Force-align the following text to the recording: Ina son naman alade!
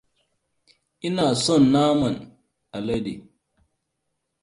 Ina 1.07 1.25
son 1.43 1.63
naman 1.73 2.15
alade! 2.75 3.13